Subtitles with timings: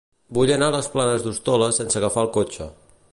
[0.37, 2.69] Vull anar a les Planes d'Hostoles sense agafar el cotxe.